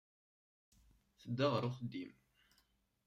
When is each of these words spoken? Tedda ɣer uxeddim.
Tedda 1.19 1.45
ɣer 1.51 1.63
uxeddim. 1.69 2.11